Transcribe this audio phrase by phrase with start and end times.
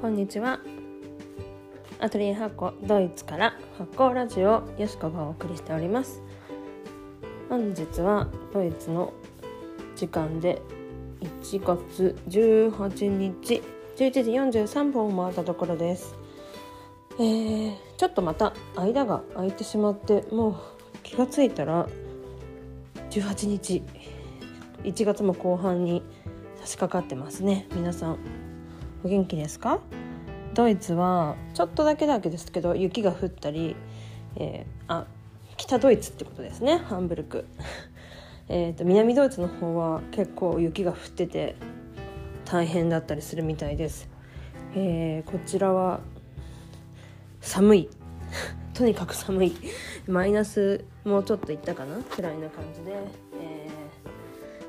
[0.00, 0.60] こんにちは。
[1.98, 6.22] アトリエ発酵ドイツから発酵ラジオよしこがお送りしております。
[7.50, 9.12] 本日はドイツの
[9.96, 10.62] 時間で
[11.20, 13.62] 1月18日
[13.98, 16.14] 11時43分を回ったところです。
[17.18, 20.56] えー、ちょっとまた間が空いてしまってもう
[21.02, 21.86] 気がついたら
[23.10, 23.82] 18日
[24.82, 26.02] 1月も後半に
[26.62, 28.49] 差し掛かってますね皆さん。
[29.04, 29.80] お元気ですか？
[30.54, 33.76] ドイツはちょっとだけだけですけど雪が降ったり、
[34.36, 35.06] えー、あ
[35.56, 37.46] 北ドイツってことですねハンブルク。
[38.48, 41.54] えと南ドイツの方は結構雪が降ってて
[42.44, 44.08] 大変だったりするみたいです、
[44.74, 46.00] えー、こちらは
[47.40, 47.88] 寒い。
[48.74, 49.54] とにかく寒い。
[50.08, 51.96] マイナスもうちょっといったかな？
[52.02, 52.92] くらいな感じで、
[53.40, 53.68] え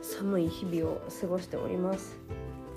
[0.02, 2.20] ー、寒い日々を過ごしております。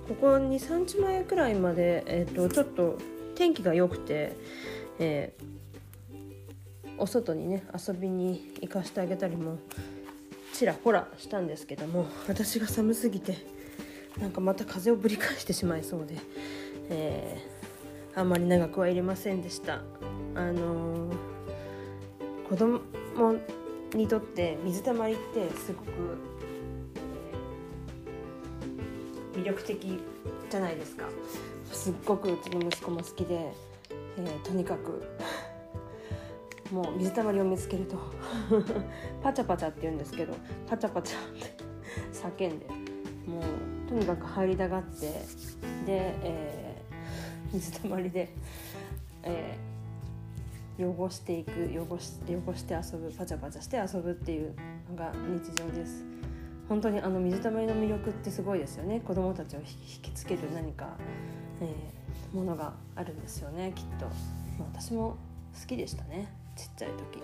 [0.09, 2.99] ここ23日前くらいまで、えーと、ちょっと
[3.35, 4.33] 天気が良くて、
[4.99, 9.59] えー、お外にね遊びに行かしてあげたりも
[10.53, 13.37] ちらほらしたんですけども私が寒すぎて
[14.19, 16.17] なんかまた風をぶり返してしまいそうで、
[16.91, 19.81] えー、あんまり長くはいれませんでした。
[20.37, 21.15] あのー、
[22.49, 22.81] 子供
[23.95, 26.34] にとって水たまりってすごく
[29.35, 30.01] 魅力的
[30.51, 31.05] じゃないですか
[31.73, 33.53] すっごくうちの息子も好きで、
[33.91, 35.03] えー、とにかく
[36.73, 37.97] もう水たまりを見つけると
[39.23, 40.35] パチャパチャって言うんですけど
[40.69, 41.65] パチャパチャって
[42.13, 42.67] 叫んで
[43.27, 48.31] もうとにかく入りたがってで、えー、水たまりで、
[49.23, 54.55] えー、汚していく汚し汚して遊ぶパチャパチャして遊ぶっていう
[54.91, 56.14] のが日常です。
[56.69, 59.01] 本当にあの水たまりの魅力ってすごいですよね。
[59.01, 59.67] 子どもたちを引
[60.03, 60.97] きつける何か、
[61.61, 64.07] えー、ものがあるんですよねきっと、
[64.59, 65.17] まあ、私も
[65.61, 66.33] 好きでしたね。
[66.57, 67.23] ちっちゃい時。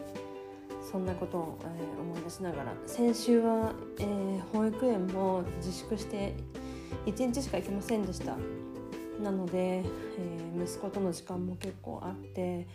[0.91, 2.73] そんなことを、えー、思い出しながら。
[2.87, 6.35] 先週は、えー、保育園も自粛して
[7.07, 8.37] 1日しか行けませんでした。
[9.23, 9.85] なので、え、
[10.59, 12.67] 息子との時間も結構あって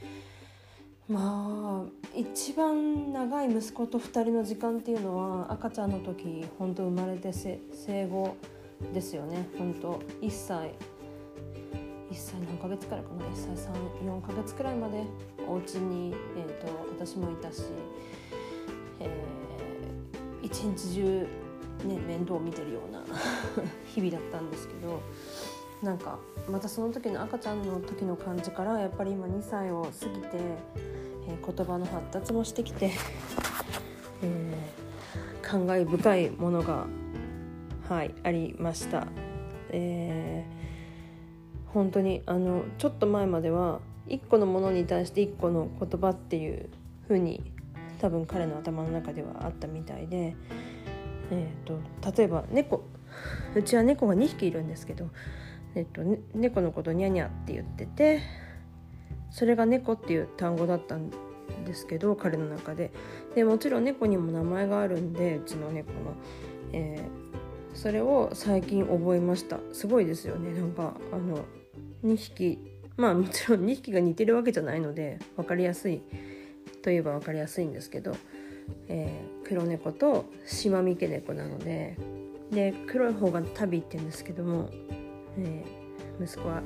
[1.08, 8.36] まあ一番長い息子と2人の時間っていうのは赤ちゃんの時本当生まれて生後
[8.94, 9.48] ですよね。
[9.58, 10.72] 本当1歳。
[12.12, 13.26] 1歳何ヶ月くらいかな。
[13.26, 13.72] 1歳
[14.04, 15.04] 34ヶ月くらいまで
[15.48, 16.68] お家に、えーと、
[16.98, 17.64] 私もいたし、
[19.00, 21.28] えー、一日中、
[21.86, 23.04] ね、面倒を見てるような
[23.94, 25.02] 日々だったんですけど。
[25.86, 26.20] なんか
[26.50, 30.38] またその時の赤ちゃんの時の感じからやっぱり今2歳を過ぎて
[31.28, 32.92] えー、言葉の発達もしてきて、
[34.22, 36.86] えー、感慨深いものが、
[37.90, 39.08] はい、ありました。
[39.72, 46.70] えー、本当にあのちょっと前までは一個のものに対して一個の言葉っていう
[47.08, 47.52] 風に
[48.00, 50.36] 多分彼の頭の中ではあったみたいで、
[51.32, 51.80] えーと、
[52.16, 52.84] 例えば猫
[53.56, 55.10] うちは猫が2匹いるんですけど、
[55.76, 58.22] えーと、ね、猫のことニャニャって言ってて
[59.30, 61.12] それが猫っていう単語だったん
[61.66, 62.92] ですけど彼の中で。
[63.36, 65.98] でもちろん猫にも名前があるんでうちの猫の、
[66.72, 69.60] えー、それを最近覚えました。
[69.74, 70.58] すごいですよね。
[70.58, 71.44] なんかあの
[72.06, 72.60] 2匹
[72.96, 76.02] まあもちろん2匹が似てるわけじゃないので分かりやすい
[76.82, 78.16] といえば分かりやすいんですけど、
[78.88, 81.98] えー、黒猫とシマミケ猫なので
[82.52, 84.70] で黒い方がタビって言うんですけども、
[85.38, 85.66] え、
[86.22, 86.62] 息子は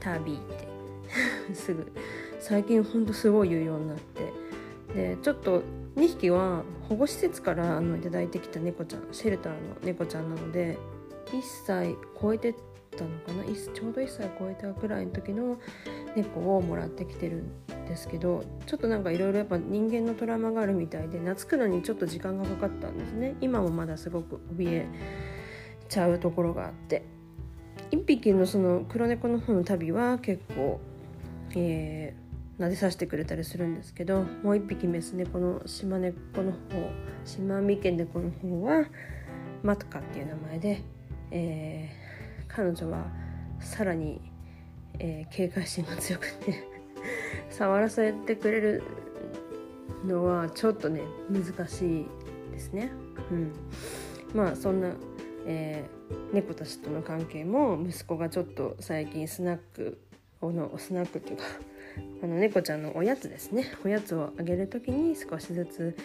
[0.00, 0.68] タビーって。
[1.54, 1.92] すぐ。
[2.40, 4.42] 最近ほんとすごい言うようになって。
[4.94, 5.62] でちょっと
[5.96, 10.78] 2匹は保護施設からあの頂いてきた猫ちゃんシェルターの猫ちゃんなので
[11.26, 12.54] 1歳超えて
[12.96, 13.44] たのかな？
[13.44, 15.58] ちょうど1歳超えたくらいの時の
[16.14, 23.36] 猫をもらってきてるんですけどちょっとなんかいろいろやっぱ人間のトラウマがあるみたいで懐くのにちょっと時間がかかったんですね。
[23.40, 24.86] 今もまだすごく怯え
[25.88, 27.04] ちゃうところがあって。
[27.90, 30.80] 1匹のその黒猫の方の旅は結構
[31.54, 36.58] えー、撫でさせてくれたりするんですけどもう一匹メス猫の島猫の方
[37.24, 38.84] 島三毛猫の方は
[39.62, 40.82] マトカっていう名前で、
[41.30, 43.06] えー、彼女は
[43.60, 44.20] さらに、
[44.98, 46.64] えー、警戒心が強くて
[47.50, 48.82] 触らせてくれる
[50.06, 52.06] のはちょっとね難しい
[52.50, 52.90] ですね。
[53.30, 53.52] うん、
[54.34, 54.90] まあそんな、
[55.46, 59.98] えー、猫たちとの関係も息子がちょっと最近スナック
[60.50, 61.44] のスナックっていうか
[62.22, 63.66] あの猫ちゃんのおやつですね。
[63.84, 65.96] おやつをあげる時に少しずつ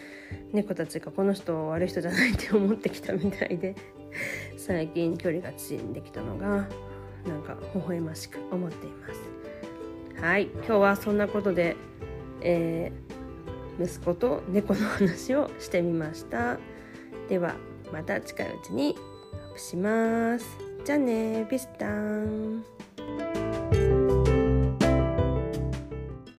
[0.52, 3.76] 猫たちがこの人悪い人じゃないって思ってきたみたいで
[4.58, 6.68] 最近距離が縮んできたのが
[7.26, 10.22] なんか微笑ましく思っています。
[10.22, 10.46] はい。
[10.46, 11.76] 今日はそんなことで、
[12.42, 16.58] えー、息子と猫の話をしてみました。
[17.30, 17.56] では
[17.94, 18.96] また近いうちに。
[19.58, 20.46] します。
[20.86, 22.64] じゃあねビスタン。